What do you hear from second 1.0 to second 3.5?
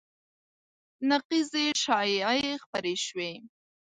نقیضې شایعې خپرې شوې